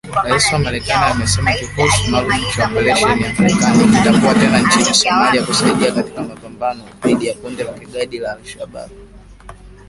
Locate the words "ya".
7.27-7.33